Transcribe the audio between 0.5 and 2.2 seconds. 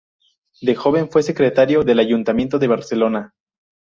De joven fue secretario del